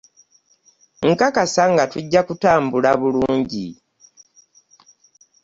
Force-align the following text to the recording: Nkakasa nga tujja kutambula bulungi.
Nkakasa 1.09 1.63
nga 1.71 1.83
tujja 1.91 2.21
kutambula 2.27 2.91
bulungi. 2.99 3.67